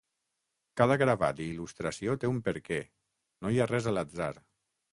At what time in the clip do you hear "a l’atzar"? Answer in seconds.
3.93-4.35